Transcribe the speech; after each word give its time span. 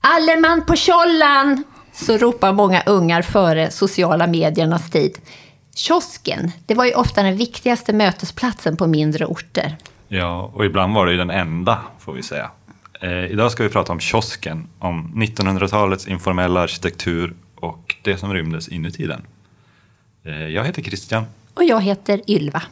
Alle 0.00 0.40
man 0.40 0.66
på 0.66 0.76
tjollan! 0.76 1.64
Så 1.92 2.16
ropar 2.16 2.52
många 2.52 2.82
ungar 2.86 3.22
före 3.22 3.70
sociala 3.70 4.26
mediernas 4.26 4.90
tid. 4.90 5.18
Kiosken, 5.74 6.52
det 6.66 6.74
var 6.74 6.84
ju 6.84 6.92
ofta 6.94 7.22
den 7.22 7.36
viktigaste 7.36 7.92
mötesplatsen 7.92 8.76
på 8.76 8.86
mindre 8.86 9.26
orter. 9.26 9.76
Ja, 10.08 10.50
och 10.54 10.64
ibland 10.64 10.94
var 10.94 11.06
det 11.06 11.12
ju 11.12 11.18
den 11.18 11.30
enda, 11.30 11.78
får 11.98 12.12
vi 12.12 12.22
säga. 12.22 12.50
Eh, 13.00 13.24
idag 13.24 13.52
ska 13.52 13.62
vi 13.62 13.68
prata 13.68 13.92
om 13.92 14.00
kiosken, 14.00 14.68
om 14.78 15.12
1900-talets 15.16 16.06
informella 16.06 16.60
arkitektur 16.60 17.34
och 17.54 17.96
det 18.02 18.16
som 18.16 18.34
rymdes 18.34 18.68
inuti 18.68 19.06
den. 19.06 19.22
Eh, 20.24 20.48
jag 20.48 20.64
heter 20.64 20.82
Christian. 20.82 21.24
Och 21.54 21.64
jag 21.64 21.80
heter 21.80 22.30
Ylva. 22.30 22.62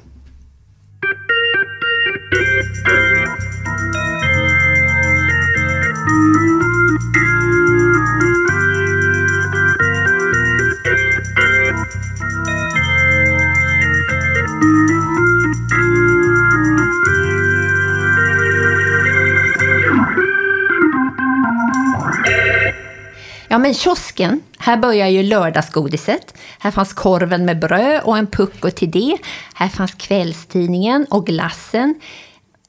Men 23.68 23.74
kiosken, 23.74 24.40
här 24.58 24.76
börjar 24.76 25.08
ju 25.08 25.22
lördagsgodiset. 25.22 26.34
Här 26.58 26.70
fanns 26.70 26.92
korven 26.92 27.44
med 27.44 27.58
bröd 27.58 28.00
och 28.04 28.18
en 28.18 28.26
pucko 28.26 28.70
till 28.70 28.90
det. 28.90 29.18
Här 29.54 29.68
fanns 29.68 29.94
kvällstidningen 29.94 31.06
och 31.10 31.26
glassen. 31.26 32.00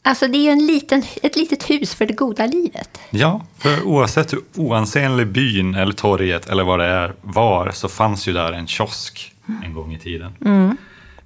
Alltså 0.01 0.27
det 0.27 0.37
är 0.37 0.43
ju 0.43 0.49
en 0.49 0.65
liten, 0.65 1.03
ett 1.23 1.35
litet 1.35 1.69
hus 1.69 1.95
för 1.95 2.05
det 2.05 2.13
goda 2.13 2.45
livet. 2.45 2.99
Ja, 3.09 3.41
för 3.57 3.83
oavsett 3.83 4.33
hur 4.33 4.41
oansenlig 4.55 5.27
byn 5.27 5.75
eller 5.75 5.93
torget 5.93 6.49
eller 6.49 6.63
vad 6.63 6.79
det 6.79 6.85
är 6.85 7.13
var 7.21 7.71
så 7.71 7.89
fanns 7.89 8.27
ju 8.27 8.33
där 8.33 8.51
en 8.51 8.67
kiosk 8.67 9.33
en 9.63 9.73
gång 9.73 9.93
i 9.93 9.99
tiden. 9.99 10.35
Mm. 10.45 10.77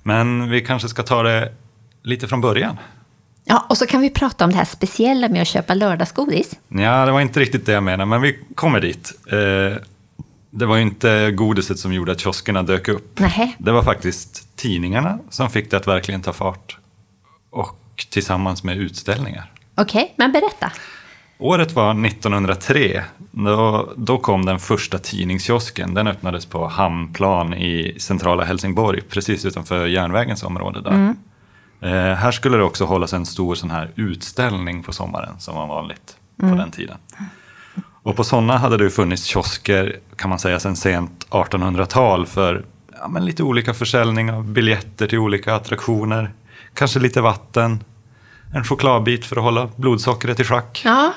Men 0.03 0.49
vi 0.49 0.61
kanske 0.61 0.89
ska 0.89 1.03
ta 1.03 1.23
det 1.23 1.53
lite 2.03 2.27
från 2.27 2.41
början. 2.41 2.77
Ja, 3.45 3.65
och 3.69 3.77
så 3.77 3.85
kan 3.85 4.01
vi 4.01 4.09
prata 4.09 4.45
om 4.45 4.51
det 4.51 4.57
här 4.57 4.65
speciella 4.65 5.29
med 5.29 5.41
att 5.41 5.47
köpa 5.47 5.73
lördagsgodis. 5.73 6.55
Ja, 6.67 7.05
det 7.05 7.11
var 7.11 7.21
inte 7.21 7.39
riktigt 7.39 7.65
det 7.65 7.71
jag 7.71 7.83
menade, 7.83 8.05
men 8.05 8.21
vi 8.21 8.39
kommer 8.55 8.79
dit. 8.79 9.13
Eh, 9.31 9.77
det 10.49 10.65
var 10.65 10.75
ju 10.75 10.81
inte 10.81 11.31
godiset 11.31 11.79
som 11.79 11.93
gjorde 11.93 12.11
att 12.11 12.19
kioskerna 12.19 12.63
dök 12.63 12.87
upp. 12.87 13.19
Nähä. 13.19 13.51
Det 13.57 13.71
var 13.71 13.83
faktiskt 13.83 14.55
tidningarna 14.55 15.19
som 15.29 15.49
fick 15.49 15.71
det 15.71 15.77
att 15.77 15.87
verkligen 15.87 16.21
ta 16.21 16.33
fart. 16.33 16.77
Och 17.49 18.05
tillsammans 18.09 18.63
med 18.63 18.77
utställningar. 18.77 19.51
Okej, 19.75 20.13
men 20.15 20.31
berätta. 20.31 20.71
Året 21.37 21.71
var 21.71 22.05
1903. 22.05 23.03
Då, 23.31 23.93
då 23.95 24.17
kom 24.17 24.45
den 24.45 24.59
första 24.59 24.99
tidningskiosken. 24.99 25.93
Den 25.93 26.07
öppnades 26.07 26.45
på 26.45 26.67
Hamnplan 26.67 27.53
i 27.53 27.95
centrala 27.99 28.43
Helsingborg, 28.43 29.01
precis 29.01 29.45
utanför 29.45 29.87
järnvägens 29.87 30.43
område 30.43 30.81
där. 30.81 31.15
Eh, 31.83 32.13
här 32.15 32.31
skulle 32.31 32.57
det 32.57 32.63
också 32.63 32.85
hållas 32.85 33.13
en 33.13 33.25
stor 33.25 33.55
sån 33.55 33.71
här 33.71 33.91
utställning 33.95 34.83
på 34.83 34.93
sommaren 34.93 35.39
som 35.39 35.55
var 35.55 35.67
vanligt 35.67 36.17
på 36.37 36.45
den 36.45 36.71
tiden. 36.71 36.97
Och 38.03 38.15
på 38.15 38.23
sådana 38.23 38.57
hade 38.57 38.77
det 38.77 38.89
funnits 38.89 39.23
kiosker 39.23 39.99
kan 40.15 40.29
man 40.29 40.39
säga 40.39 40.59
sedan 40.59 40.75
sent 40.75 41.27
1800-tal 41.29 42.25
för 42.25 42.65
ja, 42.99 43.07
men 43.07 43.25
lite 43.25 43.43
olika 43.43 43.73
försäljning 43.73 44.31
av 44.31 44.43
biljetter 44.43 45.07
till 45.07 45.17
olika 45.17 45.55
attraktioner. 45.55 46.31
Kanske 46.73 46.99
lite 46.99 47.21
vatten, 47.21 47.83
en 48.53 48.63
chokladbit 48.63 49.25
för 49.25 49.35
att 49.35 49.43
hålla 49.43 49.69
blodsockret 49.75 50.39
i 50.39 50.43
schack. 50.43 50.81
Ja, 50.85 51.13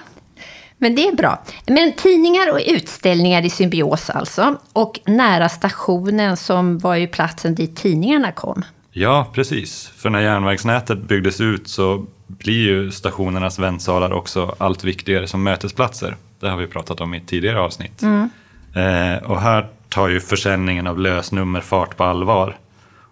men 0.78 0.94
det 0.94 1.08
är 1.08 1.16
bra. 1.16 1.42
Men 1.66 1.92
tidningar 1.92 2.52
och 2.52 2.60
utställningar 2.66 3.44
i 3.44 3.50
symbios 3.50 4.10
alltså. 4.10 4.56
Och 4.72 5.00
nära 5.06 5.48
stationen 5.48 6.36
som 6.36 6.78
var 6.78 6.94
ju 6.94 7.06
platsen 7.06 7.54
dit 7.54 7.76
tidningarna 7.76 8.32
kom. 8.32 8.64
Ja, 8.98 9.26
precis. 9.32 9.92
För 9.96 10.10
när 10.10 10.20
järnvägsnätet 10.20 10.98
byggdes 10.98 11.40
ut 11.40 11.68
så 11.68 12.06
blir 12.26 12.66
ju 12.66 12.90
stationernas 12.90 13.58
väntsalar 13.58 14.12
också 14.12 14.54
allt 14.58 14.84
viktigare 14.84 15.26
som 15.26 15.42
mötesplatser. 15.42 16.16
Det 16.40 16.48
har 16.48 16.56
vi 16.56 16.66
pratat 16.66 17.00
om 17.00 17.14
i 17.14 17.16
ett 17.16 17.26
tidigare 17.26 17.60
avsnitt. 17.60 18.02
Eh, 18.02 19.30
och 19.30 19.40
här 19.40 19.68
tar 19.88 20.08
ju 20.08 20.20
försäljningen 20.20 20.86
av 20.86 20.98
lösnummer 20.98 21.60
fart 21.60 21.96
på 21.96 22.04
allvar. 22.04 22.56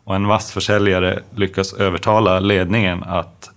Och 0.04 0.16
en 0.16 0.26
vass 0.26 0.52
försäljare 0.52 1.20
lyckas 1.34 1.72
övertala 1.72 2.40
ledningen 2.40 3.02
att 3.02 3.50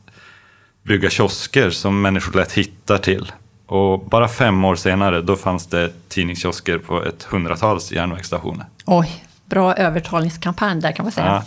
bygga 0.83 1.09
kiosker 1.09 1.69
som 1.69 2.01
människor 2.01 2.33
lätt 2.33 2.51
hittar 2.51 2.97
till. 2.97 3.31
Och 3.65 3.99
bara 3.99 4.27
fem 4.27 4.65
år 4.65 4.75
senare, 4.75 5.21
då 5.21 5.35
fanns 5.35 5.67
det 5.67 5.91
tidningskiosker 6.09 6.77
på 6.77 7.03
ett 7.03 7.23
hundratals 7.23 7.91
järnvägsstationer. 7.91 8.65
Oj, 8.85 9.23
bra 9.45 9.73
övertalningskampanj 9.75 10.81
där 10.81 10.91
kan 10.91 11.05
man 11.05 11.11
säga. 11.11 11.27
Ja. 11.27 11.43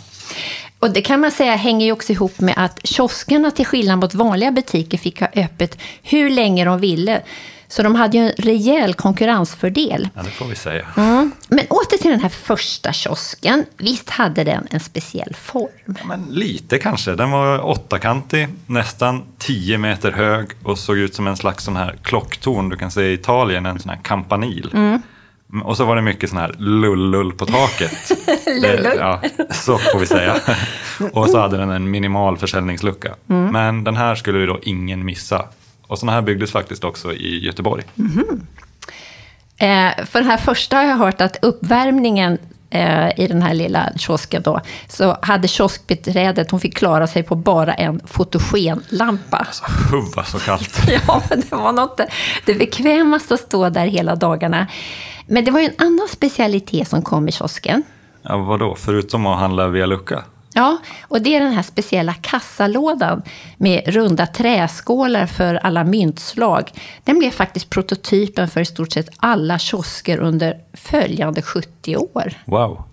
Och 0.81 0.91
det 0.91 1.01
kan 1.01 1.19
man 1.19 1.31
säga 1.31 1.55
hänger 1.55 1.85
ju 1.85 1.91
också 1.91 2.11
ihop 2.11 2.39
med 2.39 2.53
att 2.57 2.79
kioskerna 2.83 3.51
till 3.51 3.65
skillnad 3.65 3.99
mot 3.99 4.13
vanliga 4.13 4.51
butiker 4.51 4.97
fick 4.97 5.19
ha 5.19 5.27
öppet 5.35 5.77
hur 6.03 6.29
länge 6.29 6.65
de 6.65 6.79
ville. 6.79 7.21
Så 7.67 7.83
de 7.83 7.95
hade 7.95 8.17
ju 8.17 8.23
en 8.23 8.33
rejäl 8.37 8.93
konkurrensfördel. 8.93 10.09
Ja, 10.15 10.21
det 10.23 10.29
får 10.29 10.45
vi 10.45 10.55
säga. 10.55 10.85
Mm. 10.97 11.31
Men 11.47 11.65
åter 11.69 11.97
till 11.97 12.11
den 12.11 12.19
här 12.19 12.29
första 12.29 12.93
kiosken. 12.93 13.65
Visst 13.77 14.09
hade 14.09 14.43
den 14.43 14.67
en 14.71 14.79
speciell 14.79 15.35
form? 15.35 15.69
Ja, 15.85 16.05
Men 16.05 16.25
lite 16.29 16.77
kanske. 16.77 17.15
Den 17.15 17.31
var 17.31 17.65
åttakantig, 17.65 18.47
nästan 18.65 19.23
10 19.37 19.77
meter 19.77 20.11
hög 20.11 20.47
och 20.63 20.79
såg 20.79 20.97
ut 20.97 21.15
som 21.15 21.27
en 21.27 21.37
slags 21.37 21.63
sån 21.63 21.75
här 21.75 21.95
klocktorn. 22.03 22.69
Du 22.69 22.77
kan 22.77 22.91
se 22.91 23.01
i 23.01 23.13
Italien, 23.13 23.65
en 23.65 23.79
sån 23.79 23.89
här 23.89 23.99
campanil. 24.03 24.69
Mm, 24.73 25.01
Och 25.63 25.77
så 25.77 25.85
var 25.85 25.95
det 25.95 26.01
mycket 26.01 26.29
sån 26.29 26.39
här 26.39 26.55
lullull 26.57 27.33
på 27.33 27.45
taket. 27.45 28.11
det, 28.45 28.95
ja, 28.97 29.21
så 29.51 29.77
får 29.77 29.99
vi 29.99 30.05
säga. 30.05 30.35
och 31.13 31.29
så 31.29 31.39
hade 31.39 31.57
den 31.57 31.69
en 31.69 31.91
minimal 31.91 32.37
försäljningslucka. 32.37 33.15
Men 33.25 33.83
den 33.83 33.95
här 33.95 34.15
skulle 34.15 34.45
då 34.45 34.59
ingen 34.61 35.05
missa. 35.05 35.45
Och 35.87 35.99
såna 35.99 36.11
här 36.11 36.21
byggdes 36.21 36.51
faktiskt 36.51 36.83
också 36.83 37.13
i 37.13 37.45
Göteborg. 37.45 37.83
Eh, 39.57 40.05
för 40.05 40.19
den 40.19 40.29
här 40.29 40.37
första 40.37 40.77
har 40.77 40.83
jag 40.83 40.97
hört 40.97 41.21
att 41.21 41.37
uppvärmningen 41.41 42.37
i 43.17 43.27
den 43.27 43.41
här 43.41 43.53
lilla 43.53 43.89
kiosken 43.95 44.41
då, 44.41 44.61
så 44.87 45.17
hade 45.21 45.47
kioskbiträdet, 45.47 46.51
hon 46.51 46.59
fick 46.59 46.77
klara 46.77 47.07
sig 47.07 47.23
på 47.23 47.35
bara 47.35 47.73
en 47.73 48.01
fotogenlampa. 48.05 49.47
Så 49.51 49.65
huvva 49.91 50.23
så 50.23 50.39
kallt. 50.39 50.79
Ja, 51.07 51.21
men 51.29 51.39
det 51.49 51.55
var 51.55 51.71
något 51.73 52.01
det 52.45 52.53
bekvämaste 52.53 53.33
att 53.33 53.39
stå 53.39 53.69
där 53.69 53.85
hela 53.85 54.15
dagarna. 54.15 54.67
Men 55.27 55.45
det 55.45 55.51
var 55.51 55.59
ju 55.59 55.65
en 55.65 55.87
annan 55.87 56.07
specialitet 56.07 56.87
som 56.87 57.01
kom 57.01 57.27
i 57.27 57.31
kiosken. 57.31 57.83
Ja, 58.21 58.37
vadå? 58.37 58.75
Förutom 58.75 59.25
att 59.25 59.39
handla 59.39 59.67
via 59.67 59.85
lucka? 59.85 60.23
Ja, 60.53 60.77
och 61.07 61.21
det 61.21 61.35
är 61.35 61.39
den 61.39 61.53
här 61.53 61.61
speciella 61.61 62.13
kassalådan 62.13 63.21
med 63.57 63.81
runda 63.87 64.27
träskålar 64.27 65.25
för 65.25 65.55
alla 65.55 65.83
myntslag. 65.83 66.71
Den 67.03 67.19
blev 67.19 67.31
faktiskt 67.31 67.69
prototypen 67.69 68.47
för 68.47 68.61
i 68.61 68.65
stort 68.65 68.91
sett 68.91 69.09
alla 69.17 69.59
kiosker 69.59 70.17
under 70.17 70.57
följande 70.73 71.41
70 71.41 71.97
år. 71.97 72.33
Wow. 72.45 72.83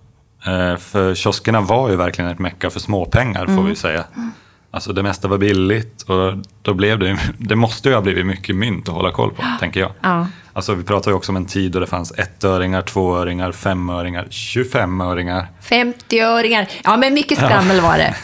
Eh, 0.47 0.77
för 0.77 1.15
kioskerna 1.15 1.61
var 1.61 1.91
ju 1.91 1.97
verkligen 1.97 2.31
ett 2.31 2.39
mecka 2.39 2.71
för 2.71 2.81
småpengar 2.81 3.47
får 3.47 3.63
vi 3.63 3.77
säga. 3.77 4.05
Alltså 4.71 4.93
det 4.93 5.03
mesta 5.03 5.29
var 5.29 5.39
billigt 5.39 6.03
och 6.03 6.35
då 6.63 6.75
blev 6.75 6.99
det, 6.99 7.19
det 7.39 7.57
måste 7.57 7.89
ju 7.89 7.95
ha 7.95 8.03
blivit 8.03 8.27
mycket 8.27 8.57
mynt 8.57 8.89
att 8.89 8.95
hålla 8.95 9.13
koll 9.13 9.31
på, 9.31 9.43
tänker 9.61 9.81
jag. 9.81 9.93
Ja. 10.01 10.27
Alltså 10.59 10.75
vi 10.75 10.85
pratar 10.85 11.11
ju 11.11 11.17
också 11.17 11.33
om 11.33 11.37
en 11.37 11.47
tid 11.47 11.73
då 11.73 11.81
det 11.81 11.87
fanns 11.87 12.13
ettöringar, 12.13 12.83
tvåöringar, 12.83 13.53
femöringar, 13.53 14.27
25-öringar. 14.31 15.47
50-öringar. 15.63 16.69
Ja, 16.85 16.97
men 16.97 17.15
mycket 17.15 17.39
skrammel 17.39 17.81
var 17.81 17.99
det. 17.99 18.15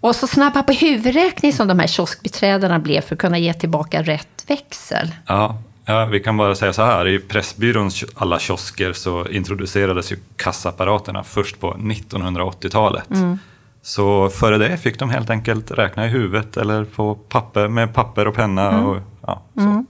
Och 0.00 0.16
så 0.16 0.26
snabba 0.26 0.62
på 0.62 0.72
huvudräkning 0.72 1.52
som 1.52 1.68
de 1.68 1.78
här 1.78 1.86
kioskbiträdena 1.86 2.78
blev 2.78 3.00
för 3.00 3.14
att 3.14 3.20
kunna 3.20 3.38
ge 3.38 3.52
tillbaka 3.52 4.02
rätt 4.02 4.44
växel. 4.46 5.14
Ja, 5.26 5.58
ja, 5.84 6.04
vi 6.04 6.20
kan 6.20 6.36
bara 6.36 6.54
säga 6.54 6.72
så 6.72 6.82
här, 6.82 7.08
i 7.08 7.18
Pressbyråns 7.18 8.04
alla 8.14 8.38
kiosker 8.38 8.92
så 8.92 9.26
introducerades 9.26 10.12
ju 10.12 10.16
kassaapparaterna 10.36 11.22
först 11.24 11.60
på 11.60 11.74
1980-talet. 11.74 13.08
Så 13.82 14.28
före 14.28 14.58
det 14.58 14.76
fick 14.76 14.98
de 14.98 15.10
helt 15.10 15.30
enkelt 15.30 15.70
räkna 15.70 16.06
i 16.06 16.08
huvudet 16.08 16.56
eller 16.56 16.84
på 16.84 17.14
papper, 17.14 17.68
med 17.68 17.94
papper 17.94 18.28
och 18.28 18.34
penna. 18.34 18.86
Och, 18.86 18.96
ja, 19.26 19.42
så. 19.54 19.84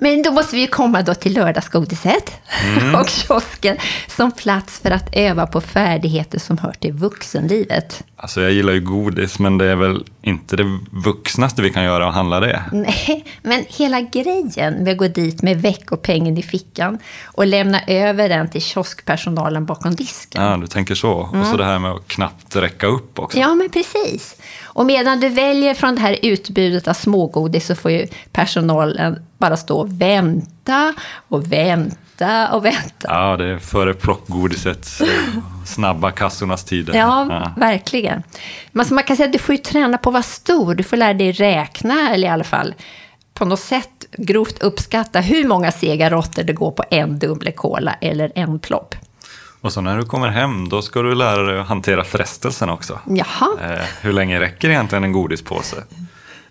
Men 0.00 0.22
då 0.22 0.32
måste 0.32 0.56
vi 0.56 0.66
komma 0.66 1.02
då 1.02 1.14
till 1.14 1.34
lördagsgodiset 1.34 2.32
och 3.00 3.08
kiosken 3.08 3.76
som 4.08 4.32
plats 4.32 4.78
för 4.78 4.90
att 4.90 5.08
öva 5.12 5.46
på 5.46 5.60
färdigheter 5.60 6.38
som 6.38 6.58
hör 6.58 6.72
till 6.72 6.92
vuxenlivet. 6.92 8.04
Alltså 8.16 8.40
jag 8.40 8.52
gillar 8.52 8.72
ju 8.72 8.80
godis, 8.80 9.38
men 9.38 9.58
det 9.58 9.64
är 9.64 9.76
väl 9.76 10.04
inte 10.22 10.56
det 10.56 10.78
vuxnaste 10.90 11.62
vi 11.62 11.70
kan 11.70 11.84
göra 11.84 12.08
att 12.08 12.14
handla 12.14 12.40
det. 12.40 12.62
Nej, 12.72 13.24
men 13.42 13.64
hela 13.68 14.00
grejen 14.00 14.74
med 14.74 14.92
att 14.92 14.98
gå 14.98 15.08
dit 15.08 15.42
med 15.42 15.62
veckopengen 15.62 16.38
i 16.38 16.42
fickan 16.42 16.98
och 17.24 17.46
lämna 17.46 17.80
över 17.86 18.28
den 18.28 18.48
till 18.48 18.62
kioskpersonalen 18.62 19.66
bakom 19.66 19.94
disken. 19.94 20.42
Ja, 20.42 20.56
du 20.56 20.66
tänker 20.66 20.94
så. 20.94 21.12
Och 21.12 21.46
så 21.46 21.56
det 21.56 21.64
här 21.64 21.78
med 21.78 21.90
att 21.90 22.08
knappt 22.08 22.56
räcka 22.56 22.86
upp 22.86 23.18
också. 23.18 23.38
Ja, 23.38 23.54
men 23.54 23.70
precis. 23.70 24.36
Och 24.64 24.86
medan 24.86 25.20
du 25.20 25.28
väljer 25.28 25.74
från 25.74 25.94
det 25.94 26.00
här 26.00 26.18
utbudet 26.22 26.88
av 26.88 26.94
smågodis 26.94 27.66
så 27.66 27.74
får 27.74 27.90
ju 27.90 28.06
personalen 28.32 29.18
bara 29.38 29.56
stå 29.56 29.78
och 29.78 30.00
vänta 30.00 30.57
vänta 30.68 30.94
och 31.28 31.52
vänta 31.52 32.52
och 32.52 32.64
vänta. 32.64 33.08
Ja, 33.08 33.36
det 33.36 33.44
är 33.46 33.58
före 33.58 33.94
plockgodisets 33.94 35.00
eh, 35.00 35.08
snabba 35.66 36.10
kassornas 36.10 36.64
tider. 36.64 36.94
Ja, 36.94 37.52
verkligen. 37.56 38.22
Men 38.72 38.80
alltså 38.80 38.94
man 38.94 39.04
kan 39.04 39.16
säga 39.16 39.26
att 39.26 39.32
du 39.32 39.38
får 39.38 39.54
ju 39.54 39.60
träna 39.60 39.98
på 39.98 40.10
att 40.10 40.14
vara 40.14 40.22
stor. 40.22 40.74
Du 40.74 40.82
får 40.82 40.96
lära 40.96 41.14
dig 41.14 41.32
räkna, 41.32 42.10
eller 42.10 42.28
i 42.28 42.30
alla 42.30 42.44
fall 42.44 42.74
på 43.34 43.44
något 43.44 43.60
sätt 43.60 44.06
grovt 44.18 44.62
uppskatta 44.62 45.20
hur 45.20 45.48
många 45.48 45.72
sega 45.72 46.10
råttor 46.10 46.42
det 46.42 46.52
går 46.52 46.70
på 46.70 46.84
en 46.90 47.18
Dumle 47.18 47.52
Cola 47.52 47.94
eller 48.00 48.32
en 48.34 48.58
plopp. 48.58 48.94
Och 49.60 49.72
så 49.72 49.80
när 49.80 49.96
du 49.96 50.04
kommer 50.04 50.28
hem, 50.28 50.68
då 50.68 50.82
ska 50.82 51.02
du 51.02 51.14
lära 51.14 51.42
dig 51.42 51.60
att 51.60 51.68
hantera 51.68 52.04
frestelsen 52.04 52.70
också. 52.70 52.98
Jaha. 53.06 53.48
Eh, 53.62 53.84
hur 54.00 54.12
länge 54.12 54.40
räcker 54.40 54.70
egentligen 54.70 55.04
en 55.04 55.12
godispåse? 55.12 55.76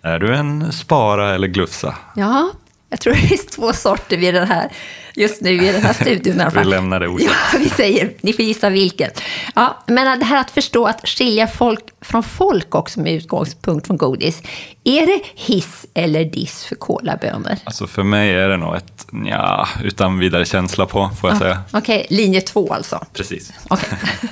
Är 0.02 0.18
du 0.18 0.34
en 0.34 0.72
spara 0.72 1.34
eller 1.34 1.48
glufsa? 1.48 1.94
Ja, 2.14 2.50
jag 2.90 3.00
tror 3.00 3.12
det 3.12 3.18
finns 3.18 3.46
två 3.46 3.72
sorter 3.72 4.16
vid 4.16 4.34
den 4.34 4.48
här, 4.48 4.72
just 5.14 5.40
nu 5.40 5.50
i 5.50 5.72
den 5.72 5.82
här 5.82 5.92
studion. 5.92 6.42
Vi 6.54 6.64
lämnar 6.64 7.00
det 7.00 7.08
osagt. 7.08 7.30
Ja, 7.52 7.58
vi 7.58 7.68
säger, 7.68 8.12
ni 8.20 8.32
får 8.32 8.44
gissa 8.44 8.70
vilken. 8.70 9.10
Ja, 9.54 9.84
men 9.86 10.18
det 10.18 10.24
här 10.24 10.40
att 10.40 10.50
förstå 10.50 10.86
att 10.86 11.08
skilja 11.08 11.46
folk 11.46 11.84
från 12.00 12.22
folk 12.22 12.74
också 12.74 13.00
med 13.00 13.12
utgångspunkt 13.12 13.86
från 13.86 13.96
godis. 13.96 14.42
Är 14.84 15.06
det 15.06 15.20
hiss 15.34 15.86
eller 15.94 16.24
diss 16.24 16.64
för 16.64 16.74
kolabönor? 16.76 17.56
Alltså 17.64 17.86
för 17.86 18.02
mig 18.02 18.32
är 18.32 18.48
det 18.48 18.56
nog 18.56 18.76
ett 18.76 19.06
ja, 19.26 19.68
utan 19.84 20.18
vidare 20.18 20.44
känsla 20.44 20.86
på, 20.86 21.10
får 21.20 21.30
jag 21.30 21.38
säga. 21.38 21.62
Okej, 21.72 22.06
linje 22.10 22.40
två 22.40 22.72
alltså. 22.72 23.06
Precis. 23.12 23.52
Okej. 23.68 23.98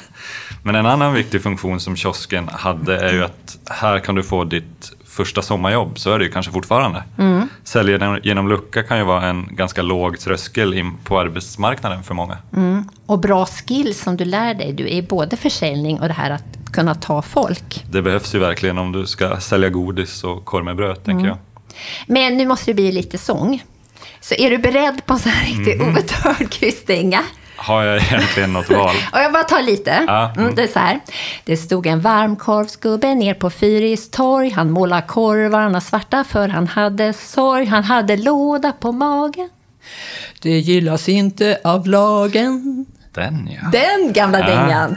Men 0.62 0.74
en 0.74 0.86
annan 0.86 1.14
viktig 1.14 1.42
funktion 1.42 1.80
som 1.80 1.96
kiosken 1.96 2.48
hade 2.48 3.08
är 3.08 3.12
ju 3.12 3.24
att 3.24 3.58
här 3.70 3.98
kan 3.98 4.14
du 4.14 4.22
få 4.22 4.44
ditt 4.44 4.95
första 5.16 5.42
sommarjobb, 5.42 5.98
så 5.98 6.12
är 6.12 6.18
det 6.18 6.24
ju 6.24 6.30
kanske 6.30 6.52
fortfarande. 6.52 7.02
Mm. 7.18 7.48
Sälja 7.64 8.18
genom 8.22 8.48
lucka 8.48 8.82
kan 8.82 8.98
ju 8.98 9.04
vara 9.04 9.26
en 9.26 9.48
ganska 9.50 9.82
låg 9.82 10.18
tröskel 10.18 10.74
in 10.74 10.92
på 11.04 11.20
arbetsmarknaden 11.20 12.02
för 12.02 12.14
många. 12.14 12.38
Mm. 12.56 12.88
Och 13.06 13.18
bra 13.18 13.46
skills 13.46 14.00
som 14.02 14.16
du 14.16 14.24
lär 14.24 14.54
dig, 14.54 14.72
du 14.72 14.96
är 14.96 15.02
både 15.02 15.36
försäljning 15.36 16.00
och 16.00 16.08
det 16.08 16.14
här 16.14 16.30
att 16.30 16.44
kunna 16.72 16.94
ta 16.94 17.22
folk. 17.22 17.84
Det 17.90 18.02
behövs 18.02 18.34
ju 18.34 18.38
verkligen 18.38 18.78
om 18.78 18.92
du 18.92 19.06
ska 19.06 19.40
sälja 19.40 19.68
godis 19.68 20.24
och 20.24 20.44
korv 20.44 20.64
med 20.64 20.76
bröd, 20.76 21.04
tänker 21.04 21.24
Mm. 21.24 21.26
jag. 21.26 21.38
Men 22.06 22.36
nu 22.36 22.46
måste 22.46 22.70
det 22.70 22.74
bli 22.74 22.92
lite 22.92 23.18
sång. 23.18 23.62
Så 24.20 24.34
är 24.34 24.50
du 24.50 24.58
beredd 24.58 25.06
på 25.06 25.12
en 25.12 25.18
sån 25.18 25.32
här 25.32 25.46
riktig 25.46 25.80
Mm. 25.80 25.94
Thörnqvist-dänga? 25.96 27.20
Har 27.56 27.82
jag 27.84 27.96
egentligen 28.02 28.52
något 28.52 28.70
val? 28.70 28.94
Och 29.12 29.18
jag 29.18 29.32
bara 29.32 29.42
tar 29.44 29.62
lite. 29.62 30.04
Ja. 30.06 30.32
Mm, 30.36 30.54
det 30.54 30.62
är 30.62 30.66
så 30.66 30.78
här. 30.78 31.00
Det 31.44 31.56
stod 31.56 31.86
en 31.86 32.00
varmkorvsgubbe 32.00 33.14
ner 33.14 33.34
på 33.34 33.50
Fyris 33.50 34.10
torg. 34.10 34.50
Han 34.50 34.70
målade 34.70 35.02
korvarna 35.02 35.80
svarta 35.80 36.24
för 36.24 36.48
han 36.48 36.66
hade 36.66 37.12
sorg. 37.12 37.64
Han 37.66 37.84
hade 37.84 38.16
låda 38.16 38.72
på 38.72 38.92
magen. 38.92 39.48
Det 40.42 40.50
gillas 40.58 41.08
inte 41.08 41.58
av 41.64 41.86
lagen. 41.86 42.86
Den 43.14 43.48
ja. 43.62 43.68
Den 43.72 44.12
gamla 44.12 44.38
Ja. 44.40 44.46
dängan. 44.46 44.96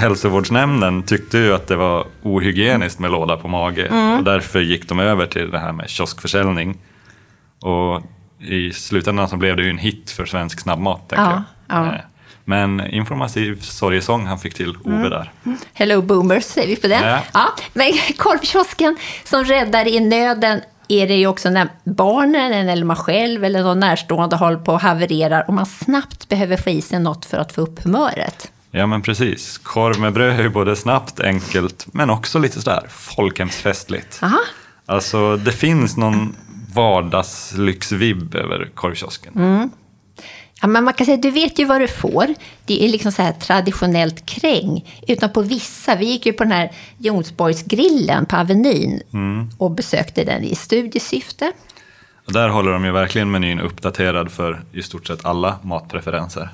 Hälsovårdsnämnden 0.00 1.02
tyckte 1.02 1.38
ju 1.38 1.54
att 1.54 1.66
det 1.66 1.76
var 1.76 2.06
ohygieniskt 2.22 2.98
med 2.98 3.10
låda 3.10 3.36
på 3.36 3.48
mage 3.48 3.88
och 4.18 4.24
därför 4.24 4.60
gick 4.60 4.88
de 4.88 5.00
över 5.00 5.26
till 5.26 5.50
det 5.50 5.58
här 5.58 5.72
med 5.72 5.88
kioskförsäljning. 5.90 6.78
Och 7.62 8.02
i 8.48 8.72
slutändan 8.72 9.28
så 9.28 9.36
blev 9.36 9.56
det 9.56 9.62
ju 9.62 9.70
en 9.70 9.78
hit 9.78 10.10
för 10.10 10.26
svensk 10.26 10.60
snabbmat. 10.60 11.08
Tänker 11.08 11.24
Ja, 11.24 11.42
jag. 11.68 11.86
ja. 11.86 11.94
Eh, 11.94 12.00
Men 12.44 12.86
informativ 12.86 13.60
sorgesång 13.60 14.26
han 14.26 14.38
fick 14.38 14.54
till 14.54 14.76
Ove 14.84 15.08
där. 15.08 15.32
Hello 15.74 16.02
boomers, 16.02 16.44
säger 16.44 16.68
vi 16.68 16.76
på 16.76 16.88
den. 16.88 17.04
Ja. 17.08 17.18
Ja. 17.32 17.48
men 17.72 17.92
korvkiosken 18.16 18.96
som 19.24 19.44
räddar 19.44 19.88
i 19.88 20.00
nöden 20.00 20.60
är 20.88 21.08
det 21.08 21.14
ju 21.14 21.26
också 21.26 21.50
när 21.50 21.68
barnen 21.84 22.68
eller 22.68 22.84
man 22.84 22.96
själv 22.96 23.44
eller 23.44 23.62
någon 23.62 23.80
närstående 23.80 24.36
håller 24.36 24.58
på 24.58 24.72
och 24.72 24.80
havererar 24.80 25.44
och 25.48 25.54
man 25.54 25.66
snabbt 25.66 26.28
behöver 26.28 26.56
få 26.56 26.70
i 26.70 26.82
sig 26.82 27.00
något 27.00 27.24
för 27.26 27.38
att 27.38 27.52
få 27.52 27.60
upp 27.60 27.84
humöret. 27.84 28.52
Ja 28.70 28.86
men 28.86 29.02
precis. 29.02 29.58
Korv 29.58 30.00
med 30.00 30.12
bröd 30.12 30.38
är 30.38 30.42
ju 30.42 30.48
både 30.48 30.76
snabbt, 30.76 31.20
enkelt 31.20 31.86
men 31.92 32.10
också 32.10 32.38
lite 32.38 32.62
sådär 32.62 32.86
folkhemsfestligt. 32.90 34.18
Aha. 34.22 34.40
Alltså 34.86 35.36
det 35.36 35.52
finns 35.52 35.96
någon 35.96 36.36
vardagslyxvibb 36.74 38.34
över 38.34 38.70
korvkiosken. 38.74 39.32
Ja, 40.62 40.66
men 40.66 40.84
man 40.84 40.94
kan 40.94 41.06
säga, 41.06 41.16
du 41.16 41.30
vet 41.30 41.58
ju 41.58 41.64
vad 41.64 41.80
du 41.80 41.88
får. 41.88 42.34
Det 42.66 42.84
är 42.84 42.88
liksom 42.88 43.12
så 43.12 43.22
här 43.22 43.32
traditionellt 43.32 44.26
kräng. 44.26 45.00
Utan 45.08 45.30
på 45.30 45.42
vissa, 45.42 45.94
vi 45.94 46.06
gick 46.06 46.26
ju 46.26 46.32
på 46.32 46.44
den 46.44 46.52
här 46.52 46.72
Jonsborgsgrillen 46.98 48.26
på 48.26 48.36
Avenyn 48.36 49.02
och 49.58 49.70
besökte 49.70 50.24
den 50.24 50.44
i 50.44 50.54
studiesyfte. 50.54 51.52
Och 52.26 52.32
Där 52.32 52.48
håller 52.48 52.72
de 52.72 52.84
ju 52.84 52.90
verkligen 52.92 53.30
menyn 53.30 53.60
uppdaterad 53.60 54.32
för 54.32 54.60
i 54.72 54.82
stort 54.82 55.06
sett 55.06 55.26
alla 55.26 55.58
matpreferenser. 55.62 56.48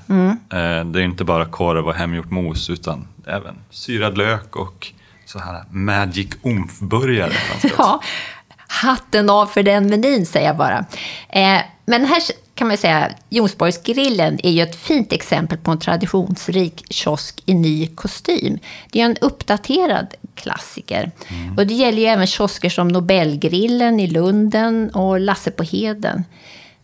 Eh, 0.52 0.84
Det 0.84 1.00
är 1.00 1.04
inte 1.04 1.24
bara 1.24 1.44
korv 1.44 1.86
och 1.88 1.94
hemgjort 1.94 2.30
mos 2.30 2.70
utan 2.70 3.08
även 3.26 3.54
syrad 3.70 4.18
lök 4.18 4.56
och 4.56 4.92
så 5.26 5.38
här 5.38 5.64
magic 5.70 6.28
också. 7.54 7.68
Ja, 7.78 8.00
hatten 8.68 9.30
av 9.30 9.46
för 9.46 9.62
den 9.62 9.86
menyn 9.90 10.26
säger 10.26 10.46
jag 10.46 10.56
bara. 10.56 10.84
Eh, 11.28 11.60
men 11.86 12.04
här 12.06 12.20
kan 12.56 12.69
man 12.69 12.76
säga, 12.76 13.11
Jonsborgsgrillen 13.31 14.38
är 14.43 14.50
ju 14.50 14.62
ett 14.62 14.76
fint 14.76 15.12
exempel 15.12 15.58
på 15.58 15.70
en 15.70 15.79
traditionsrik 15.79 16.85
kiosk 16.91 17.43
i 17.47 17.55
ny 17.55 17.87
kostym. 17.87 18.58
Det 18.91 19.00
är 19.00 19.05
en 19.05 19.17
uppdaterad 19.20 20.14
klassiker. 20.35 21.11
Och 21.56 21.67
det 21.67 21.75
gäller 21.75 21.99
ju 21.99 22.05
även 22.05 22.26
kiosker 22.26 22.69
som 22.70 22.88
Nobelgrillen 22.88 24.00
i 24.00 24.06
Lunden 24.06 24.91
och 24.91 25.20
Lasse 25.20 25.50
på 25.50 25.62
Heden. 25.62 26.25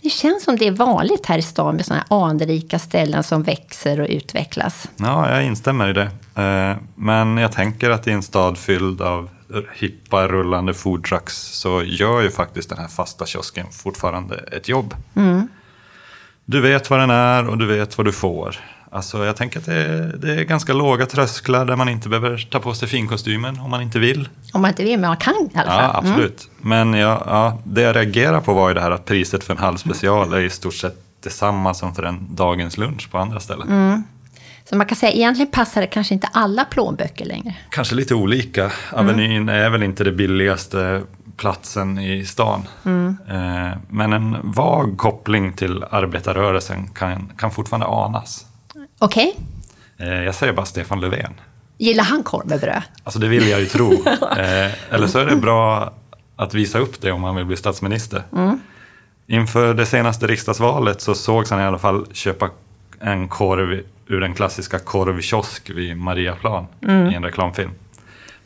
Det 0.03 0.11
känns 0.11 0.45
som 0.45 0.57
det 0.57 0.67
är 0.67 0.71
vanligt 0.71 1.27
här 1.27 1.39
i 1.39 1.43
stan 1.43 1.77
med 1.77 1.85
sådana 1.87 2.05
här 2.11 2.25
anrika 2.29 2.79
ställen 2.79 3.23
som 3.23 3.43
växer 3.43 4.01
och 4.01 4.07
utvecklas. 4.11 4.89
Ja, 4.97 5.31
jag 5.35 5.45
instämmer 5.45 5.89
i 5.89 5.93
det. 5.93 6.11
Eh, 6.43 6.77
Men 6.95 7.37
jag 7.37 7.53
tänker 7.53 7.91
att 7.91 8.07
i 8.07 8.11
en 8.11 8.23
stad 8.23 8.59
fylld 8.59 9.01
av 9.01 9.29
hippa 9.77 10.29
rullande 10.29 10.75
foodtrucks 10.75 11.35
så 11.37 11.83
gör 11.83 12.21
ju 12.23 12.31
faktiskt 12.31 12.69
den 12.69 12.79
här 12.79 12.89
fasta 12.89 13.27
kiosken 13.27 13.67
fortfarande 13.71 14.37
ett 14.37 14.69
jobb. 14.69 14.95
Du 16.45 16.61
vet 16.61 16.91
vad 16.91 17.01
den 17.01 17.11
är 17.11 17.49
och 17.49 17.59
du 17.59 17.67
vet 17.67 17.99
vad 17.99 18.07
du 18.07 18.13
får. 18.13 18.57
Alltså 18.91 19.25
jag 19.25 19.37
tänker 19.37 19.59
att 19.59 19.67
det 19.67 19.75
är, 19.75 20.17
det 20.19 20.35
är 20.35 20.45
ganska 20.45 20.73
låga 20.73 21.07
trösklar 21.07 21.65
där 21.65 21.77
man 21.77 21.89
inte 21.89 22.09
behöver 22.09 22.49
ta 22.51 22.61
på 22.61 22.75
sig 22.75 22.89
finkostymen 22.89 23.61
om 23.61 23.71
man 23.71 23.83
inte 23.83 23.99
vill. 23.99 24.29
Om 24.53 24.63
man 24.63 24.71
inte 24.71 24.85
vill, 24.85 24.99
men 25.01 25.09
man 25.09 25.17
kan 25.17 25.35
i 25.35 25.51
alla 25.55 25.71
fall. 25.71 25.83
Ja, 25.83 25.99
absolut. 25.99 26.49
Men 26.61 26.95
ja, 26.95 27.23
ja, 27.27 27.59
det 27.65 27.83
jag 27.83 27.97
reagerar 27.97 28.41
på 28.41 28.55
var 28.55 28.69
ju 28.69 28.75
det 28.75 28.81
här 28.81 28.91
att 28.91 29.05
priset 29.05 29.45
för 29.45 29.53
en 29.55 29.59
halv 29.61 29.77
special 29.77 30.33
är 30.33 30.41
i 30.41 30.51
stort 30.51 30.75
sett 30.75 30.97
detsamma 31.23 31.75
som 31.75 31.95
för 31.95 32.03
en 32.03 32.35
dagens 32.35 32.79
lunch 32.79 33.11
på 33.11 33.19
andra 33.19 33.41
ställen. 33.41 34.03
Så 34.65 34.77
man 34.77 34.87
kan 34.87 34.97
säga 34.97 35.13
egentligen 35.13 35.51
passar 35.51 35.81
det 35.81 35.87
kanske 35.87 36.15
inte 36.15 36.29
alla 36.33 36.65
plånböcker 36.65 37.25
längre. 37.25 37.55
Kanske 37.71 37.95
lite 37.95 38.15
olika. 38.15 38.73
Avenyn 38.93 39.49
är 39.49 39.71
väl 39.71 39.83
inte 39.83 40.05
det 40.05 40.13
billigaste 40.13 41.03
platsen 41.47 41.99
i 41.99 42.25
stan. 42.27 42.63
Eh, 43.31 43.79
Men 43.89 44.13
en 44.13 44.37
vag 44.43 44.99
koppling 44.99 45.53
till 45.53 45.85
arbetarrörelsen 45.91 46.89
kan, 46.89 47.33
kan 47.39 47.51
fortfarande 47.51 47.87
anas. 47.87 48.47
Okej? 48.99 49.37
Eh, 49.99 50.09
Jag 50.09 50.35
säger 50.35 50.53
bara 50.53 50.67
Stefan 50.67 51.01
Löfven. 51.01 51.33
Gillar 51.79 52.05
han 52.05 52.23
korv 52.23 52.47
med 52.47 52.61
bröd? 52.61 52.83
Alltså 53.05 53.19
det 53.21 53.29
vill 53.29 53.49
jag 53.49 53.61
ju 53.61 53.67
tro. 53.67 53.93
Eh, 54.39 54.95
Eller 54.95 55.07
så 55.07 55.19
är 55.19 55.27
det 55.27 55.37
bra 55.37 55.93
att 56.37 56.55
visa 56.55 56.79
upp 56.79 57.01
det 57.01 57.13
om 57.13 57.21
man 57.21 57.37
vill 57.37 57.45
bli 57.45 57.57
statsminister. 57.57 58.23
Inför 59.27 59.75
det 59.75 59.87
senaste 59.87 60.27
riksdagsvalet 60.27 61.01
så 61.01 61.15
sågs 61.15 61.51
han 61.51 61.61
i 61.61 61.65
alla 61.65 61.79
fall 61.79 62.07
köpa 62.13 62.51
en 63.01 63.29
korv 63.29 63.81
ur 64.07 64.21
den 64.21 64.35
klassiska 64.35 64.79
korvkiosk 64.79 65.71
vid 65.71 65.97
Mariaplan 65.97 66.67
i 67.11 67.15
en 67.15 67.25
reklamfilm. 67.25 67.71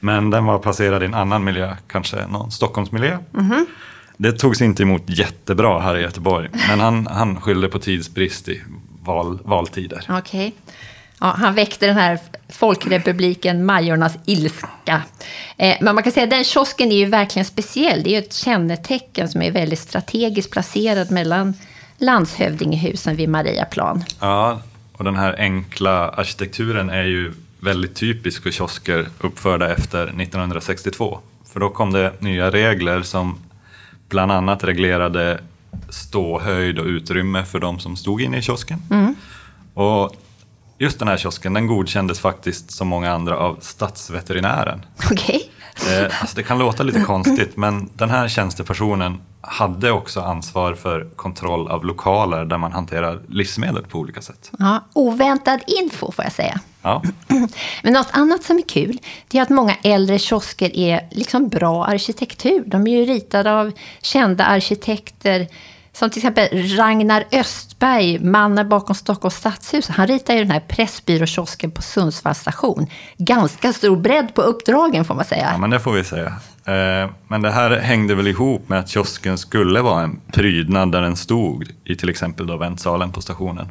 Men 0.01 0.31
den 0.31 0.45
var 0.45 0.59
placerad 0.59 1.03
i 1.03 1.07
en 1.07 1.15
annan 1.15 1.45
miljö, 1.45 1.77
kanske 1.87 2.27
någon 2.27 2.51
Stockholmsmiljö. 2.51 3.19
Det 4.17 4.33
togs 4.33 4.63
inte 4.63 4.83
emot 4.83 5.03
jättebra 5.07 5.81
här 5.81 5.97
i 5.97 6.03
Göteborg, 6.03 6.49
men 6.69 6.81
han, 6.81 7.07
han 7.07 7.41
skyllde 7.41 7.69
på 7.69 7.79
tidsbrist 7.79 8.49
i 8.49 8.63
val, 9.03 9.39
valtider. 9.45 10.05
Okej. 10.09 10.53
Ja, 11.21 11.35
han 11.39 11.55
väckte 11.55 11.87
den 11.87 11.97
här 11.97 12.19
folkrepubliken 12.49 13.65
Majornas 13.65 14.19
ilska. 14.25 15.03
Eh, 15.57 15.77
men 15.81 15.95
man 15.95 16.05
kan 16.05 16.13
säga 16.13 16.25
att 16.25 16.31
den 16.31 16.45
kiosken 16.45 16.93
är 16.93 16.97
ju 16.97 17.07
verkligen 17.07 17.47
speciell. 17.47 18.03
Det 18.03 18.11
är 18.11 18.13
ju 18.13 18.19
ett 18.19 18.33
kännetecken 18.33 19.29
som 19.29 19.43
är 19.43 19.51
väldigt 19.51 19.79
strategiskt 19.79 20.51
placerad 20.51 21.11
mellan 21.11 21.55
landshövdingehusen 21.99 23.17
vid 23.17 23.29
Mariaplan. 23.29 24.05
Ja, 24.21 24.61
och 24.93 25.05
den 25.05 25.17
här 25.17 25.35
enkla 25.39 26.09
arkitekturen 26.09 26.91
är 26.91 27.05
ju 27.05 27.33
väldigt 27.67 27.95
typisk 27.95 28.43
för 28.43 28.51
kiosker 28.51 29.09
uppförda 29.21 29.73
efter 29.73 30.03
1962. 30.03 31.19
För 31.53 31.61
då 31.61 31.71
kom 31.71 31.93
det 31.93 32.13
nya 32.23 32.51
regler 32.51 33.03
som 33.03 33.39
bland 34.09 34.33
annat 34.33 34.65
reglerade 34.65 35.41
ståhöjd 35.89 36.79
och 36.79 36.87
utrymme 36.87 37.45
för 37.45 37.59
de 37.59 37.79
som 37.79 37.97
stod 37.97 38.23
inne 38.23 38.39
i 38.39 38.43
kiosken. 38.43 38.79
Och 39.75 40.17
just 40.79 40.99
den 40.99 41.09
här 41.09 41.17
kiosken 41.17 41.55
den 41.55 41.67
godkändes 41.67 42.21
faktiskt 42.21 42.71
som 42.71 42.89
många 42.89 43.13
andra 43.13 43.39
av 43.39 43.59
stadsveterinären. 43.61 44.87
Okej. 45.11 45.51
Eh, 45.77 46.21
alltså 46.21 46.37
det 46.37 46.43
kan 46.43 46.59
låta 46.59 46.83
lite 46.83 47.01
konstigt, 47.01 47.57
men 47.57 47.91
den 47.95 48.11
här 48.11 48.29
tjänstepersonen 48.29 49.19
hade 49.41 49.91
också 49.91 50.21
ansvar 50.21 50.75
för 50.75 51.09
kontroll 51.17 51.69
av 51.69 51.85
lokaler 51.85 52.45
där 52.45 52.59
man 52.59 52.73
hanterar 52.73 53.21
livsmedel 53.29 53.83
på 53.83 53.99
olika 53.99 54.23
sätt. 54.23 54.51
Ja, 54.59 54.85
oväntad 54.93 55.61
info 55.67 56.13
får 56.13 56.25
jag 56.25 56.33
säga. 56.33 56.61
Ja, 56.87 57.03
Men 57.83 57.93
något 57.93 58.09
annat 58.13 58.43
som 58.43 58.59
är 58.59 58.63
kul, 58.69 58.99
det 59.29 59.39
är 59.39 59.43
att 59.43 59.49
många 59.51 59.75
äldre 59.83 60.19
kiosker 60.19 60.77
är 60.77 61.09
liksom 61.11 61.49
bra 61.49 61.85
arkitektur. 61.87 62.63
De 62.67 62.87
är 62.87 62.97
ju 62.99 63.05
ritade 63.05 63.53
av 63.53 63.73
kända 64.03 64.45
arkitekter. 64.45 65.47
Som 65.93 66.11
till 66.11 66.19
exempel 66.19 66.49
Ragnar 66.77 67.25
Östberg, 67.33 68.19
mannen 68.19 68.69
bakom 68.69 68.95
Stockholms 68.95 69.35
stadshus. 69.35 69.89
Han 69.89 70.07
ritar 70.07 70.35
ju 70.35 70.41
den 70.41 70.51
här 70.51 70.61
Pressbyråkiosken 70.61 71.71
på 71.71 71.83
Sundsvalls 71.83 72.39
station. 72.39 72.87
Ganska 73.19 73.73
stor 73.73 73.97
bredd 73.97 74.35
på 74.35 74.43
uppdragen 74.43 75.05
får 75.05 75.15
man 75.15 75.25
säga. 75.25 75.49
ja 75.53 75.59
men 75.59 75.71
det 75.71 75.81
får 75.81 75.93
vi 75.93 76.05
säga. 76.05 76.27
Eh, 76.65 77.11
Men 77.29 77.43
det 77.43 77.51
här 77.51 77.71
hängde 77.79 78.15
väl 78.15 78.27
ihop 78.29 78.69
med 78.69 78.79
att 78.79 78.89
kiosken 78.89 79.39
skulle 79.39 79.81
vara 79.81 80.03
en 80.03 80.21
prydnad 80.33 80.93
där 80.93 81.03
den 81.03 81.17
stod 81.17 81.65
i 81.85 81.97
till 81.97 82.09
exempel 82.09 82.47
då 82.47 82.57
väntsalen 82.57 83.13
på 83.13 83.21
stationen. 83.21 83.69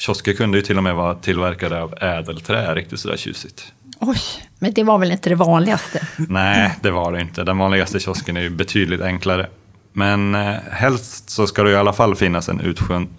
Kiosker 0.00 0.32
kunde 0.32 0.58
ju 0.58 0.62
till 0.62 0.76
och 0.76 0.82
med 0.82 0.94
vara 0.94 1.14
tillverkade 1.14 1.82
av 1.82 1.94
ädelträ, 2.00 2.74
riktigt 2.74 3.00
sådär 3.00 3.16
tjusigt. 3.16 3.72
Oj, 3.98 4.20
men 4.58 4.72
det 4.72 4.84
var 4.84 4.98
väl 4.98 5.12
inte 5.12 5.28
det 5.28 5.34
vanligaste? 5.34 6.06
Nej, 6.16 6.76
det 6.82 6.90
var 6.90 7.12
det 7.12 7.20
inte. 7.20 7.44
Den 7.44 7.58
vanligaste 7.58 8.00
kiosken 8.00 8.36
är 8.36 8.40
ju 8.40 8.50
betydligt 8.50 9.00
enklare. 9.00 9.46
Men 9.92 10.34
eh, 10.34 10.54
helst 10.70 11.30
så 11.30 11.46
ska 11.46 11.62
det 11.62 11.70
i 11.70 11.76
alla 11.76 11.92
fall 11.92 12.16
finnas 12.16 12.48
en 12.48 12.74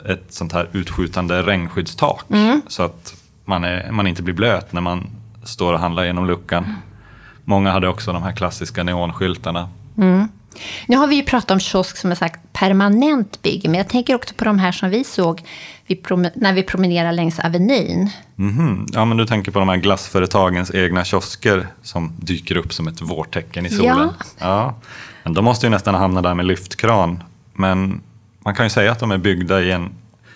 ett 0.06 0.26
sånt 0.30 0.54
här 0.54 0.70
utskjutande 0.72 1.42
regnskyddstak. 1.42 2.26
Så 2.68 2.84
att 2.84 3.16
man, 3.46 3.64
är, 3.64 3.92
man 3.92 4.08
inte 4.08 4.24
blir 4.24 4.36
blöt 4.36 4.74
när 4.74 4.82
man 4.82 5.10
står 5.44 5.74
och 5.74 5.80
handlar 5.80 6.04
genom 6.06 6.28
luckan. 6.28 6.76
Många 7.46 7.72
hade 7.72 7.88
också 7.88 8.14
de 8.14 8.24
här 8.24 8.32
klassiska 8.32 8.84
neonskyltarna. 8.84 9.70
Nu 10.88 10.98
har 10.98 11.08
vi 11.08 11.16
ju 11.16 11.24
pratat 11.24 11.52
om 11.52 11.60
kiosk 11.60 11.98
som 11.98 12.12
ett 12.12 12.18
slags 12.18 12.40
permanent 12.54 13.42
bygge, 13.42 13.70
men 13.70 13.78
jag 13.78 13.90
tänker 13.90 14.16
också 14.16 14.34
på 14.36 14.46
de 14.46 14.60
här 14.60 14.72
som 14.72 14.90
vi 14.90 15.04
såg 15.04 15.42
när 16.34 16.54
vi 16.54 16.64
promenerade 16.64 17.12
längs 17.12 17.40
Avenyn. 17.40 18.10
Mhm. 18.36 18.86
Ja, 18.94 19.06
men 19.06 19.18
du 19.18 19.26
tänker 19.26 19.52
på 19.52 19.60
de 19.60 19.70
här 19.70 19.78
glassföretagens 19.78 20.72
egna 20.74 21.04
kiosker 21.04 21.68
som 21.82 22.14
dyker 22.20 22.56
upp 22.58 22.74
som 22.74 22.88
ett 22.88 23.02
vårtecken 23.02 23.66
i 23.66 23.70
solen. 23.70 24.10
Ja. 24.40 24.76
Men 25.24 25.34
de 25.34 25.46
måste 25.46 25.66
ju 25.66 25.70
nästan 25.70 25.96
hamna 25.96 26.22
där 26.22 26.34
med 26.34 26.46
lyftkran. 26.46 27.24
Men 27.54 28.02
man 28.40 28.56
kan 28.56 28.66
ju 28.66 28.70
säga 28.70 28.92
att 28.92 29.00
de 29.00 29.12
är 29.12 29.18
byggda 29.18 29.62
i 29.62 29.72
en 29.72 29.90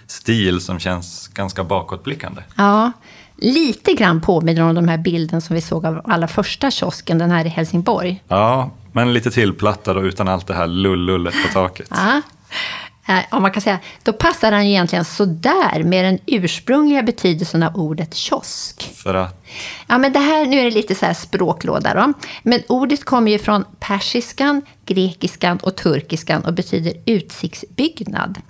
stil 0.08 0.62
som 0.62 0.80
känns 0.80 1.28
ganska 1.28 1.64
bakåtblickande. 1.64 2.42
Ja, 2.56 2.92
lite 3.38 3.94
grann 3.94 4.22
påminner 4.22 4.62
om 4.62 4.76
de 4.76 4.88
här 4.88 4.98
bilden 4.98 5.42
som 5.42 5.56
vi 5.56 5.62
såg 5.62 5.86
av 5.86 6.02
allra 6.04 6.28
första 6.28 6.72
kiosken, 6.72 7.18
den 7.18 7.32
här 7.32 7.46
i 7.46 7.50
Helsingborg. 7.50 8.24
Ja, 8.28 8.72
men 8.96 9.14
lite 9.14 9.32
tillplattad 9.32 9.98
och 9.98 10.04
utan 10.04 10.28
allt 10.28 10.48
det 10.48 10.54
här 10.54 10.68
lullullet 10.68 11.34
på 11.44 11.54
taket. 11.54 11.88
Ja. 11.92 12.22
Eh, 13.08 13.20
Om 13.32 13.42
man 13.42 13.52
kan 13.52 13.62
säga, 13.62 13.80
då 14.04 14.14
passar 14.14 14.52
den 14.52 14.66
ju 14.66 14.72
egentligen 14.72 15.06
sådär 15.06 15.84
med 15.84 16.06
den 16.06 16.20
ursprungliga 16.26 17.04
betydelsen 17.04 17.64
av 17.64 17.76
ordet 17.76 18.14
kiosk. 18.14 18.92
För 18.96 19.14
att, 19.14 19.44
Ja, 19.88 19.98
men 19.98 20.14
det 20.14 20.20
här, 20.20 20.46
nu 20.46 20.60
är 20.60 20.64
det 20.64 20.72
lite 20.72 20.96
så 20.96 21.06
här 21.06 21.14
språklåda 21.14 21.94
då. 21.94 22.14
Men 22.44 22.62
ordet 22.68 23.06
kommer 23.06 23.32
ju 23.32 23.40
från 23.40 23.66
persiskan, 23.80 24.62
grekiskan 24.86 25.58
och 25.58 25.76
turkiskan 25.76 26.46
och 26.46 26.54
betyder 26.54 26.94
utsiktsbyggnad. 27.06 28.42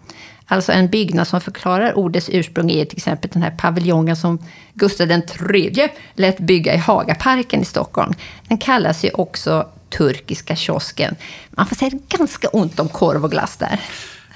Alltså 0.47 0.71
en 0.71 0.89
byggnad 0.89 1.27
som 1.27 1.41
förklarar 1.41 1.97
ordets 1.97 2.29
ursprung 2.29 2.71
är 2.71 2.85
till 2.85 2.97
exempel 2.97 3.29
den 3.33 3.41
här 3.41 3.51
paviljongen 3.51 4.15
som 4.15 4.39
Gustav 4.73 5.11
III 5.11 5.89
lät 6.13 6.37
bygga 6.37 6.73
i 6.73 6.77
Hagaparken 6.77 7.61
i 7.61 7.65
Stockholm. 7.65 8.13
Den 8.47 8.57
kallas 8.57 9.05
ju 9.05 9.09
också 9.09 9.67
turkiska 9.97 10.55
kiosken. 10.55 11.15
Man 11.49 11.65
får 11.65 11.75
säga 11.75 11.91
ganska 12.09 12.47
ont 12.47 12.79
om 12.79 12.89
korv 12.89 13.23
och 13.23 13.31
glass 13.31 13.57
där. 13.57 13.79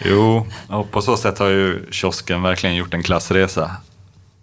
jo, 0.06 0.48
och 0.68 0.92
på 0.92 1.02
så 1.02 1.18
sätt 1.18 1.40
har 1.40 1.50
ju 1.50 1.86
kiosken 1.92 2.42
verkligen 2.42 2.76
gjort 2.76 2.94
en 2.94 3.04
klassresa. 3.04 3.72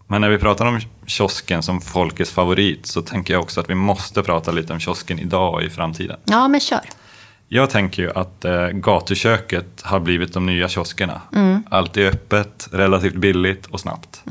Men 0.06 0.20
när 0.20 0.28
vi 0.28 0.38
pratar 0.38 0.66
om 0.66 0.80
kiosken 1.06 1.62
som 1.62 1.80
folkets 1.80 2.30
favorit 2.30 2.86
så 2.86 3.02
tänker 3.02 3.34
jag 3.34 3.42
också 3.42 3.60
att 3.60 3.70
vi 3.70 3.74
måste 3.74 4.22
prata 4.22 4.52
lite 4.52 4.72
om 4.72 4.80
kiosken 4.80 5.18
idag 5.18 5.54
och 5.54 5.62
i 5.62 5.70
framtiden. 5.70 6.16
Ja, 6.24 6.48
men 6.48 6.60
kör. 6.60 6.80
Jag 7.48 7.70
tänker 7.70 8.02
ju 8.02 8.10
att 8.10 8.44
eh, 8.44 8.68
gatuköket 8.68 9.82
har 9.82 10.00
blivit 10.00 10.32
de 10.32 10.46
nya 10.46 10.68
kioskerna. 10.68 11.20
Allt 11.70 11.96
är 11.96 12.08
öppet, 12.08 12.68
relativt 12.72 13.14
billigt 13.14 13.66
och 13.66 13.80
snabbt. 13.80 14.22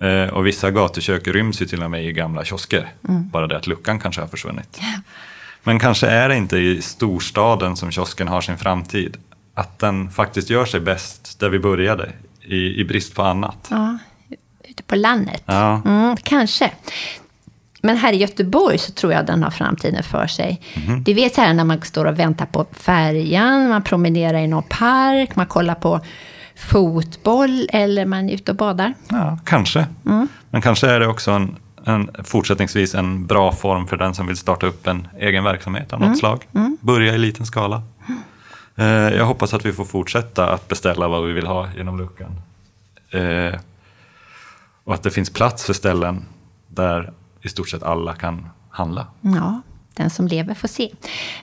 Eh, 0.00 0.34
och 0.34 0.46
vissa 0.46 0.70
gatukök 0.70 1.28
ryms 1.28 1.62
ju 1.62 1.66
till 1.66 1.82
och 1.82 1.90
med 1.90 2.04
i 2.04 2.12
gamla 2.12 2.44
kiosker. 2.44 2.92
Bara 3.02 3.46
det 3.46 3.56
att 3.56 3.66
luckan 3.66 3.98
kanske 3.98 4.20
har 4.20 4.28
försvunnit. 4.28 4.80
Men 5.62 5.78
kanske 5.78 6.06
är 6.06 6.28
det 6.28 6.36
inte 6.36 6.58
i 6.58 6.82
storstaden 6.82 7.76
som 7.76 7.90
kiosken 7.90 8.28
har 8.28 8.40
sin 8.40 8.58
framtid. 8.58 9.16
Att 9.54 9.78
den 9.78 10.10
faktiskt 10.10 10.50
gör 10.50 10.64
sig 10.64 10.80
bäst 10.80 11.40
där 11.40 11.48
vi 11.48 11.58
började, 11.58 12.12
i, 12.42 12.80
i 12.80 12.84
brist 12.84 13.14
på 13.14 13.22
annat. 13.22 13.66
Ja, 13.70 13.98
ute 14.68 14.82
på 14.82 14.96
landet. 14.96 15.42
Ja. 15.46 15.82
Mm, 15.84 16.16
kanske. 16.16 16.70
Men 17.82 17.96
här 17.96 18.12
i 18.12 18.16
Göteborg 18.16 18.78
så 18.78 18.92
tror 18.92 19.12
jag 19.12 19.26
den 19.26 19.42
har 19.42 19.50
framtiden 19.50 20.02
för 20.02 20.26
sig. 20.26 20.60
Du 21.04 21.14
vet 21.14 21.34
så 21.34 21.40
här 21.40 21.54
när 21.54 21.64
man 21.64 21.82
står 21.82 22.04
och 22.04 22.18
väntar 22.18 22.46
på 22.46 22.66
färjan, 22.72 23.68
man 23.68 23.82
promenerar 23.82 24.38
i 24.38 24.46
någon 24.46 24.62
park, 24.62 25.36
man 25.36 25.46
kollar 25.46 25.74
på 25.74 26.00
fotboll 26.56 27.68
eller 27.72 28.06
man 28.06 28.30
är 28.30 28.34
ute 28.34 28.50
och 28.50 28.56
badar. 28.56 28.94
Ja, 29.08 29.38
kanske. 29.44 29.86
Men 30.50 30.62
kanske 30.62 30.90
är 30.90 31.00
det 31.00 31.06
också 31.06 31.30
en, 31.30 31.56
en, 31.84 32.10
fortsättningsvis 32.24 32.94
en 32.94 33.26
bra 33.26 33.52
form 33.52 33.86
för 33.86 33.96
den 33.96 34.14
som 34.14 34.26
vill 34.26 34.36
starta 34.36 34.66
upp 34.66 34.86
en 34.86 35.08
egen 35.18 35.44
verksamhet 35.44 35.92
av 35.92 36.00
något 36.00 36.18
slag. 36.18 36.46
Börja 36.80 37.14
i 37.14 37.18
liten 37.18 37.46
skala. 37.46 37.82
Eh, 38.76 38.86
jag 38.86 39.26
hoppas 39.26 39.54
att 39.54 39.66
vi 39.66 39.72
får 39.72 39.84
fortsätta 39.84 40.52
att 40.52 40.68
beställa 40.68 41.08
vad 41.08 41.26
vi 41.26 41.32
vill 41.32 41.46
ha 41.46 41.68
genom 41.76 41.98
luckan. 41.98 42.40
Eh, 43.10 43.60
och 44.84 44.94
att 44.94 45.02
det 45.02 45.10
finns 45.10 45.30
plats 45.30 45.64
för 45.64 45.72
ställen 45.72 46.24
där 46.66 47.12
i 47.42 47.48
stort 47.48 47.68
sett 47.68 47.82
alla 47.82 48.14
kan 48.14 48.48
handla. 48.70 49.06
Ja, 49.20 49.60
den 50.00 50.10
som 50.10 50.28
lever 50.28 50.54
får 50.54 50.68
se. 50.68 50.88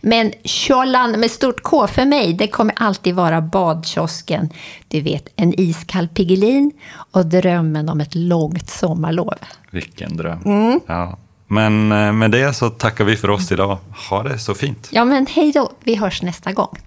Men 0.02 0.34
Tjollan 0.44 1.12
med 1.12 1.32
stort 1.32 1.64
K 1.64 1.88
för 1.88 2.06
mig, 2.06 2.34
det 2.34 2.48
kommer 2.48 2.74
alltid 2.78 3.16
vara 3.16 3.42
badkiosken. 3.42 4.50
Du 4.88 5.02
vet, 5.02 5.28
en 5.36 5.60
iskall 5.60 6.08
Piggelin 6.08 6.72
och 7.12 7.26
drömmen 7.26 7.90
om 7.90 8.02
ett 8.02 8.16
långt 8.16 8.70
sommarlov. 8.70 9.36
Vilken 9.72 10.18
dröm. 10.18 10.82
Ja. 10.88 11.18
Men 11.48 11.92
eh, 11.92 12.14
med 12.14 12.32
det 12.32 12.54
så 12.54 12.70
tackar 12.70 13.04
vi 13.04 13.16
för 13.16 13.30
oss 13.30 13.52
idag. 13.52 13.78
Ha 14.10 14.24
det 14.24 14.40
så 14.40 14.54
fint. 14.54 14.90
Ja, 14.92 15.06
men 15.06 15.28
hej 15.30 15.52
då. 15.52 15.72
Vi 15.84 15.96
hörs 15.96 16.22
nästa 16.22 16.52
gång. 16.52 16.78